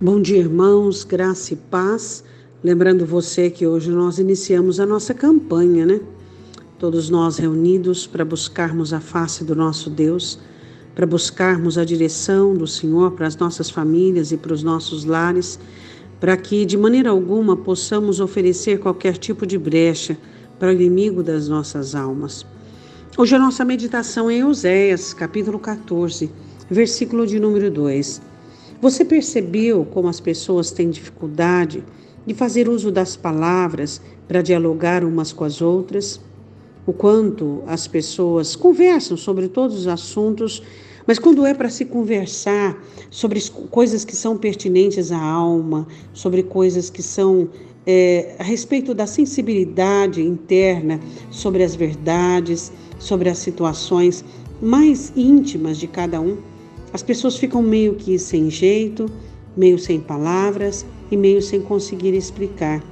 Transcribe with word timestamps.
Bom 0.00 0.22
dia, 0.22 0.38
irmãos, 0.38 1.02
graça 1.02 1.54
e 1.54 1.56
paz. 1.56 2.22
Lembrando 2.62 3.04
você 3.04 3.50
que 3.50 3.66
hoje 3.66 3.90
nós 3.90 4.20
iniciamos 4.20 4.78
a 4.78 4.86
nossa 4.86 5.12
campanha, 5.12 5.84
né? 5.84 6.00
Todos 6.78 7.10
nós 7.10 7.36
reunidos 7.36 8.06
para 8.06 8.24
buscarmos 8.24 8.92
a 8.92 9.00
face 9.00 9.42
do 9.42 9.56
nosso 9.56 9.90
Deus, 9.90 10.38
para 10.94 11.04
buscarmos 11.04 11.76
a 11.76 11.84
direção 11.84 12.54
do 12.54 12.64
Senhor 12.64 13.10
para 13.10 13.26
as 13.26 13.36
nossas 13.36 13.70
famílias 13.70 14.30
e 14.30 14.36
para 14.36 14.52
os 14.52 14.62
nossos 14.62 15.04
lares, 15.04 15.58
para 16.20 16.36
que 16.36 16.64
de 16.64 16.78
maneira 16.78 17.10
alguma 17.10 17.56
possamos 17.56 18.20
oferecer 18.20 18.78
qualquer 18.78 19.16
tipo 19.16 19.44
de 19.44 19.58
brecha 19.58 20.16
para 20.60 20.68
o 20.68 20.72
inimigo 20.72 21.24
das 21.24 21.48
nossas 21.48 21.96
almas. 21.96 22.46
Hoje 23.16 23.34
a 23.34 23.38
nossa 23.40 23.64
meditação 23.64 24.30
é 24.30 24.34
em 24.34 24.44
Oséias, 24.44 25.12
capítulo 25.12 25.58
14, 25.58 26.30
versículo 26.70 27.26
de 27.26 27.40
número 27.40 27.68
2. 27.68 28.37
Você 28.80 29.04
percebeu 29.04 29.84
como 29.84 30.06
as 30.06 30.20
pessoas 30.20 30.70
têm 30.70 30.88
dificuldade 30.88 31.82
de 32.24 32.32
fazer 32.32 32.68
uso 32.68 32.92
das 32.92 33.16
palavras 33.16 34.00
para 34.28 34.40
dialogar 34.40 35.02
umas 35.02 35.32
com 35.32 35.42
as 35.42 35.60
outras? 35.60 36.20
O 36.86 36.92
quanto 36.92 37.64
as 37.66 37.88
pessoas 37.88 38.54
conversam 38.54 39.16
sobre 39.16 39.48
todos 39.48 39.76
os 39.76 39.88
assuntos, 39.88 40.62
mas 41.08 41.18
quando 41.18 41.44
é 41.44 41.52
para 41.52 41.68
se 41.68 41.86
conversar 41.86 42.80
sobre 43.10 43.42
coisas 43.68 44.04
que 44.04 44.14
são 44.14 44.36
pertinentes 44.36 45.10
à 45.10 45.20
alma, 45.20 45.84
sobre 46.12 46.44
coisas 46.44 46.88
que 46.88 47.02
são 47.02 47.48
é, 47.84 48.36
a 48.38 48.44
respeito 48.44 48.94
da 48.94 49.08
sensibilidade 49.08 50.22
interna, 50.22 51.00
sobre 51.32 51.64
as 51.64 51.74
verdades, 51.74 52.70
sobre 52.96 53.28
as 53.28 53.38
situações 53.38 54.24
mais 54.62 55.12
íntimas 55.16 55.78
de 55.78 55.88
cada 55.88 56.20
um, 56.20 56.36
as 56.92 57.02
pessoas 57.02 57.36
ficam 57.36 57.62
meio 57.62 57.94
que 57.94 58.18
sem 58.18 58.50
jeito, 58.50 59.06
meio 59.56 59.78
sem 59.78 60.00
palavras 60.00 60.86
e 61.10 61.16
meio 61.16 61.42
sem 61.42 61.60
conseguir 61.60 62.14
explicar. 62.14 62.82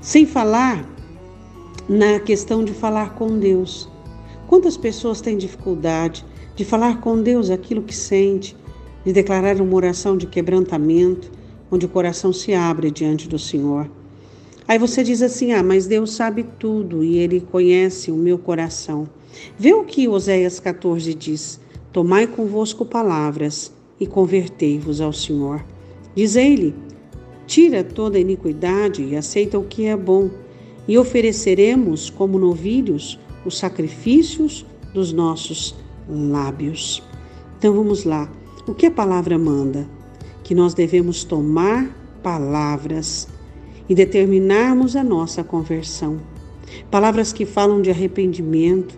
Sem 0.00 0.26
falar 0.26 0.88
na 1.88 2.20
questão 2.20 2.64
de 2.64 2.72
falar 2.72 3.14
com 3.14 3.38
Deus. 3.38 3.88
Quantas 4.46 4.76
pessoas 4.76 5.20
têm 5.20 5.36
dificuldade 5.36 6.24
de 6.54 6.64
falar 6.64 7.00
com 7.00 7.22
Deus 7.22 7.50
aquilo 7.50 7.82
que 7.82 7.94
sente, 7.94 8.56
de 9.04 9.12
declarar 9.12 9.60
uma 9.60 9.74
oração 9.74 10.16
de 10.16 10.26
quebrantamento, 10.26 11.30
onde 11.70 11.86
o 11.86 11.88
coração 11.88 12.32
se 12.32 12.52
abre 12.52 12.90
diante 12.90 13.28
do 13.28 13.38
Senhor. 13.38 13.88
Aí 14.68 14.78
você 14.78 15.02
diz 15.02 15.22
assim: 15.22 15.52
Ah, 15.52 15.62
mas 15.62 15.86
Deus 15.86 16.12
sabe 16.12 16.44
tudo 16.58 17.02
e 17.02 17.18
Ele 17.18 17.40
conhece 17.40 18.10
o 18.10 18.16
meu 18.16 18.38
coração. 18.38 19.08
Vê 19.58 19.72
o 19.72 19.84
que 19.84 20.08
Oséias 20.08 20.60
14 20.60 21.14
diz. 21.14 21.60
Tomai 21.92 22.26
convosco 22.28 22.84
palavras 22.84 23.72
e 23.98 24.06
convertei-vos 24.06 25.00
ao 25.00 25.12
Senhor. 25.12 25.64
Diz 26.14 26.36
ele: 26.36 26.72
Tira 27.46 27.82
toda 27.82 28.16
a 28.16 28.20
iniquidade 28.20 29.02
e 29.02 29.16
aceita 29.16 29.58
o 29.58 29.64
que 29.64 29.86
é 29.86 29.96
bom, 29.96 30.30
e 30.86 30.96
ofereceremos 30.96 32.08
como 32.08 32.38
novilhos 32.38 33.18
os 33.44 33.58
sacrifícios 33.58 34.64
dos 34.94 35.12
nossos 35.12 35.74
lábios. 36.08 37.02
Então 37.58 37.74
vamos 37.74 38.04
lá. 38.04 38.30
O 38.68 38.74
que 38.74 38.86
a 38.86 38.90
palavra 38.90 39.36
manda? 39.36 39.88
Que 40.44 40.54
nós 40.54 40.74
devemos 40.74 41.24
tomar 41.24 41.90
palavras 42.22 43.26
e 43.88 43.94
determinarmos 43.96 44.94
a 44.94 45.02
nossa 45.02 45.42
conversão. 45.42 46.20
Palavras 46.88 47.32
que 47.32 47.44
falam 47.44 47.82
de 47.82 47.90
arrependimento, 47.90 48.96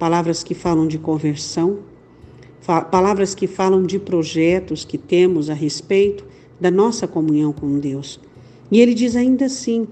palavras 0.00 0.42
que 0.42 0.54
falam 0.54 0.88
de 0.88 0.98
conversão 0.98 1.93
palavras 2.64 3.34
que 3.34 3.46
falam 3.46 3.82
de 3.82 3.98
projetos 3.98 4.84
que 4.84 4.96
temos 4.96 5.50
a 5.50 5.54
respeito 5.54 6.24
da 6.58 6.70
nossa 6.70 7.06
comunhão 7.06 7.52
com 7.52 7.78
Deus. 7.78 8.18
E 8.70 8.80
ele 8.80 8.94
diz 8.94 9.16
ainda 9.16 9.46
assim 9.46 9.86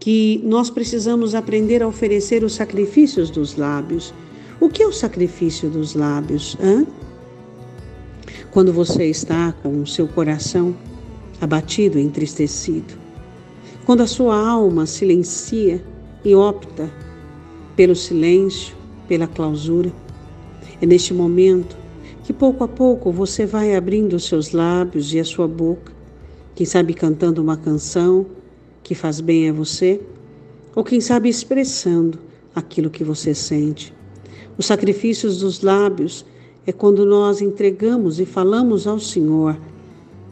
que 0.00 0.40
nós 0.44 0.70
precisamos 0.70 1.34
aprender 1.34 1.82
a 1.82 1.88
oferecer 1.88 2.42
os 2.44 2.54
sacrifícios 2.54 3.30
dos 3.30 3.56
lábios. 3.56 4.14
O 4.60 4.68
que 4.68 4.82
é 4.82 4.86
o 4.86 4.92
sacrifício 4.92 5.68
dos 5.68 5.94
lábios? 5.94 6.56
Hã? 6.60 6.86
Quando 8.50 8.72
você 8.72 9.04
está 9.04 9.52
com 9.62 9.82
o 9.82 9.86
seu 9.86 10.08
coração 10.08 10.74
abatido, 11.40 11.98
entristecido, 11.98 12.94
quando 13.84 14.00
a 14.00 14.06
sua 14.06 14.36
alma 14.36 14.86
silencia 14.86 15.84
e 16.24 16.34
opta 16.34 16.90
pelo 17.76 17.94
silêncio, 17.94 18.74
pela 19.06 19.26
clausura, 19.26 19.92
é 20.80 20.86
neste 20.86 21.12
momento 21.12 21.76
que 22.28 22.32
pouco 22.34 22.62
a 22.62 22.68
pouco 22.68 23.10
você 23.10 23.46
vai 23.46 23.74
abrindo 23.74 24.12
os 24.12 24.26
seus 24.26 24.52
lábios 24.52 25.14
e 25.14 25.18
a 25.18 25.24
sua 25.24 25.48
boca, 25.48 25.90
quem 26.54 26.66
sabe 26.66 26.92
cantando 26.92 27.40
uma 27.40 27.56
canção 27.56 28.26
que 28.82 28.94
faz 28.94 29.18
bem 29.18 29.48
a 29.48 29.52
você, 29.54 29.98
ou 30.76 30.84
quem 30.84 31.00
sabe 31.00 31.30
expressando 31.30 32.18
aquilo 32.54 32.90
que 32.90 33.02
você 33.02 33.34
sente. 33.34 33.94
Os 34.58 34.66
sacrifícios 34.66 35.38
dos 35.38 35.62
lábios 35.62 36.22
é 36.66 36.70
quando 36.70 37.06
nós 37.06 37.40
entregamos 37.40 38.20
e 38.20 38.26
falamos 38.26 38.86
ao 38.86 39.00
Senhor, 39.00 39.58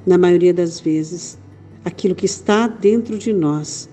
na 0.05 0.19
maioria 0.19 0.53
das 0.53 0.79
vezes, 0.79 1.39
aquilo 1.83 2.15
que 2.15 2.27
está 2.27 2.69
dentro 2.69 3.17
de 3.17 3.33
nós. 3.33 3.89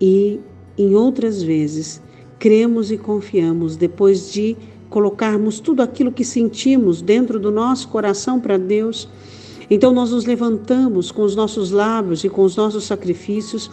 E, 0.00 0.40
em 0.78 0.94
outras 0.94 1.42
vezes, 1.42 2.00
cremos 2.38 2.90
e 2.90 2.96
confiamos 2.96 3.76
depois 3.76 4.32
de 4.32 4.56
colocarmos 4.88 5.60
tudo 5.60 5.82
aquilo 5.82 6.12
que 6.12 6.24
sentimos 6.24 7.02
dentro 7.02 7.38
do 7.38 7.50
nosso 7.50 7.88
coração 7.88 8.40
para 8.40 8.56
Deus. 8.56 9.08
Então 9.70 9.92
nós 9.92 10.10
nos 10.10 10.24
levantamos 10.24 11.10
com 11.10 11.22
os 11.22 11.36
nossos 11.36 11.70
lábios 11.70 12.24
e 12.24 12.28
com 12.28 12.42
os 12.42 12.56
nossos 12.56 12.84
sacrifícios, 12.84 13.70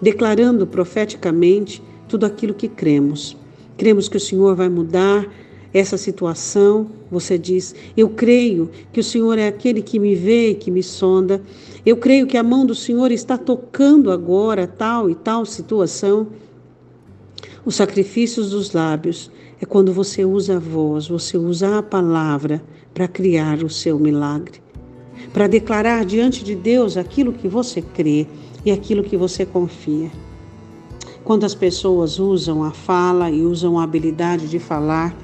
declarando 0.00 0.66
profeticamente 0.66 1.82
tudo 2.08 2.26
aquilo 2.26 2.54
que 2.54 2.68
cremos. 2.68 3.36
Cremos 3.76 4.08
que 4.08 4.16
o 4.16 4.20
Senhor 4.20 4.54
vai 4.54 4.68
mudar 4.68 5.26
essa 5.72 5.96
situação. 5.96 6.88
Você 7.10 7.38
diz: 7.38 7.74
Eu 7.96 8.08
creio 8.08 8.70
que 8.92 9.00
o 9.00 9.04
Senhor 9.04 9.38
é 9.38 9.46
aquele 9.46 9.82
que 9.82 9.98
me 9.98 10.14
vê 10.14 10.50
e 10.50 10.54
que 10.54 10.70
me 10.70 10.82
sonda. 10.82 11.40
Eu 11.84 11.96
creio 11.96 12.26
que 12.26 12.36
a 12.36 12.42
mão 12.42 12.66
do 12.66 12.74
Senhor 12.74 13.10
está 13.12 13.38
tocando 13.38 14.10
agora 14.10 14.66
tal 14.66 15.08
e 15.08 15.14
tal 15.14 15.46
situação. 15.46 16.26
Os 17.64 17.74
sacrifícios 17.74 18.50
dos 18.50 18.72
lábios 18.72 19.30
é 19.60 19.66
quando 19.66 19.92
você 19.92 20.24
usa 20.24 20.56
a 20.56 20.60
voz, 20.60 21.08
você 21.08 21.36
usa 21.36 21.78
a 21.78 21.82
palavra 21.82 22.62
para 22.94 23.08
criar 23.08 23.62
o 23.62 23.70
seu 23.70 23.98
milagre, 23.98 24.62
para 25.32 25.46
declarar 25.46 26.04
diante 26.04 26.44
de 26.44 26.54
Deus 26.54 26.96
aquilo 26.96 27.32
que 27.32 27.48
você 27.48 27.82
crê 27.82 28.26
e 28.64 28.70
aquilo 28.70 29.02
que 29.02 29.16
você 29.16 29.44
confia. 29.44 30.10
Quantas 31.24 31.54
pessoas 31.54 32.18
usam 32.18 32.62
a 32.62 32.70
fala 32.70 33.30
e 33.30 33.44
usam 33.44 33.78
a 33.78 33.82
habilidade 33.82 34.48
de 34.48 34.58
falar 34.58 35.14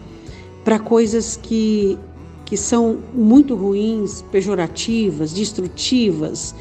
para 0.64 0.78
coisas 0.78 1.38
que, 1.40 1.98
que 2.44 2.56
são 2.56 2.98
muito 3.14 3.54
ruins, 3.54 4.22
pejorativas, 4.30 5.32
destrutivas, 5.32 6.54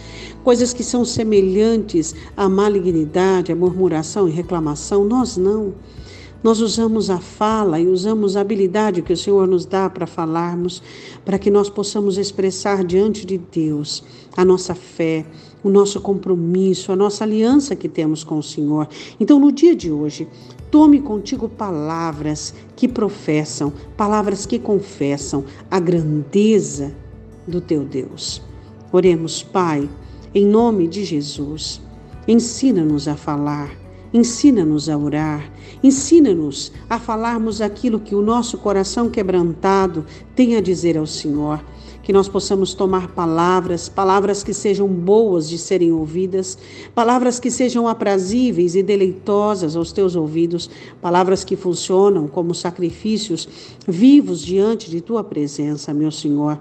coisas 0.44 0.74
que 0.74 0.84
são 0.84 1.04
semelhantes 1.04 2.16
à 2.36 2.48
malignidade, 2.48 3.52
à 3.52 3.56
murmuração 3.56 4.28
e 4.28 4.32
reclamação? 4.32 5.04
Nós 5.06 5.38
não. 5.38 5.74
Nós 6.44 6.60
usamos 6.60 7.10
a 7.10 7.20
fala 7.20 7.80
e 7.80 7.88
usamos 7.88 8.36
a 8.36 8.42
habilidade 8.42 9.02
que 9.02 9.14
o 9.14 9.18
Senhor 9.18 9.48
nos 9.48 9.66
dá 9.66 9.90
para 9.90 10.06
falarmos, 10.06 10.84
para 11.24 11.40
que 11.40 11.50
nós 11.50 11.70
possamos 11.70 12.18
expressar 12.18 12.84
diante 12.84 13.26
de 13.26 13.38
Deus 13.38 14.04
a 14.36 14.44
nossa 14.44 14.76
fé, 14.76 15.26
o 15.64 15.70
nosso 15.70 16.02
compromisso, 16.02 16.92
a 16.92 16.98
nossa 16.98 17.24
aliança 17.24 17.78
que 17.78 17.88
temos 17.88 18.26
com 18.26 18.38
o 18.38 18.44
Senhor. 18.44 18.90
Então, 19.22 19.40
no 19.40 19.54
dia 19.54 19.74
de 19.74 19.90
hoje, 19.90 20.28
tome 20.70 21.00
contigo 21.00 21.48
palavras 21.48 22.54
que 22.76 22.90
professam, 22.90 23.72
palavras 23.96 24.46
que 24.46 24.60
confessam 24.60 25.46
a 25.72 25.80
grandeza 25.80 26.94
do 27.48 27.62
teu 27.62 27.86
Deus. 27.86 28.42
Oremos, 28.92 29.42
Pai, 29.42 29.90
em 30.36 30.46
nome 30.46 30.90
de 30.90 31.06
Jesus. 31.06 31.82
Ensina-nos 32.28 33.08
a 33.08 33.16
falar 33.16 33.83
Ensina-nos 34.14 34.90
a 34.90 34.96
orar, 34.96 35.52
ensina-nos 35.82 36.72
a 36.88 37.00
falarmos 37.00 37.62
aquilo 37.62 38.00
que 38.00 38.14
o 38.14 38.22
nosso 38.22 38.60
coração 38.60 39.10
quebrantado 39.10 40.06
tem 40.36 40.56
a 40.56 40.62
dizer 40.62 40.98
ao 40.98 41.08
Senhor. 41.08 41.60
Que 42.04 42.14
nós 42.14 42.28
possamos 42.28 42.74
tomar 42.74 43.08
palavras, 43.14 43.90
palavras 43.90 44.44
que 44.44 44.54
sejam 44.54 44.88
boas 44.88 45.50
de 45.50 45.58
serem 45.58 45.92
ouvidas, 45.92 46.58
palavras 46.94 47.40
que 47.40 47.50
sejam 47.50 47.88
aprazíveis 47.88 48.76
e 48.76 48.84
deleitosas 48.84 49.76
aos 49.76 49.92
teus 49.92 50.16
ouvidos, 50.16 50.70
palavras 51.02 51.44
que 51.44 51.56
funcionam 51.56 52.28
como 52.28 52.54
sacrifícios 52.54 53.48
vivos 53.88 54.42
diante 54.42 54.92
de 54.92 55.02
tua 55.02 55.24
presença, 55.24 55.94
meu 55.94 56.12
Senhor. 56.12 56.60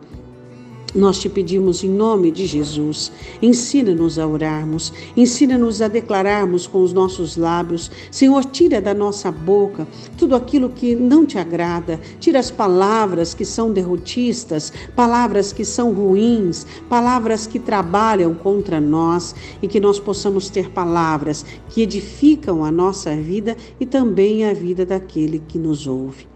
Nós 0.95 1.19
te 1.19 1.27
pedimos 1.27 1.83
em 1.83 1.89
nome 1.89 2.31
de 2.31 2.45
Jesus, 2.45 3.11
ensina-nos 3.41 4.19
a 4.19 4.27
orarmos, 4.27 4.93
ensina-nos 5.17 5.81
a 5.81 5.89
declararmos 5.89 6.67
com 6.67 6.83
os 6.83 6.93
nossos 6.93 7.35
lábios. 7.35 7.91
Senhor, 8.11 8.45
tira 8.45 8.79
da 8.79 8.93
nossa 8.93 9.33
boca 9.33 9.89
tudo 10.19 10.37
aquilo 10.37 10.69
que 10.69 10.95
não 10.95 11.25
te 11.25 11.39
agrada, 11.39 11.99
tira 12.21 12.39
as 12.39 12.51
palavras 12.51 13.33
que 13.33 13.43
são 13.43 13.73
derrotistas, 13.73 14.71
palavras 14.95 15.51
que 15.51 15.65
são 15.65 15.95
ruins, 15.95 16.67
palavras 16.91 17.47
que 17.47 17.59
trabalham 17.59 18.35
contra 18.35 18.79
nós 18.79 19.35
e 19.63 19.69
que 19.69 19.81
nós 19.81 19.99
possamos 19.99 20.51
ter 20.51 20.69
palavras 20.73 21.43
que 21.71 21.81
edificam 21.81 22.63
a 22.67 22.71
nossa 22.71 23.17
vida 23.17 23.57
e 23.81 23.87
também 23.87 24.45
a 24.45 24.53
vida 24.53 24.85
daquele 24.85 25.39
que 25.39 25.59
nos 25.59 25.87
ouve. 25.87 26.27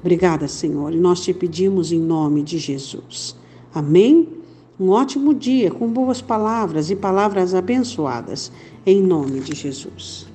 Obrigada, 0.00 0.48
Senhor, 0.48 0.94
e 0.94 0.98
nós 0.98 1.20
te 1.20 1.34
pedimos 1.34 1.92
em 1.92 2.00
nome 2.00 2.42
de 2.42 2.56
Jesus. 2.56 3.36
Amém? 3.74 4.28
Um 4.78 4.90
ótimo 4.90 5.34
dia 5.34 5.70
com 5.70 5.88
boas 5.88 6.22
palavras 6.22 6.90
e 6.90 6.96
palavras 6.96 7.54
abençoadas, 7.54 8.52
em 8.86 9.02
nome 9.02 9.40
de 9.40 9.54
Jesus. 9.54 10.26